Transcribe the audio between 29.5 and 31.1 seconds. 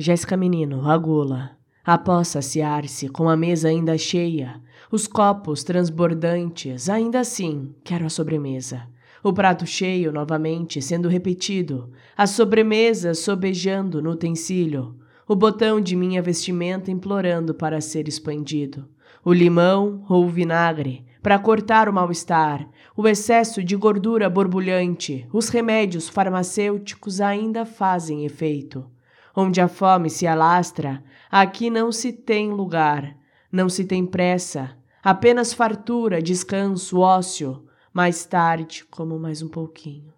a fome se alastra,